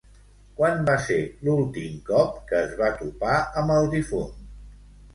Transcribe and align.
Quan 0.59 0.79
va 0.87 0.95
ser 1.07 1.17
l'últim 1.49 2.01
cop 2.09 2.41
que 2.51 2.59
es 2.65 2.75
va 2.83 2.91
topar 3.05 3.39
amb 3.63 3.79
el 3.81 3.95
difunt? 3.97 4.39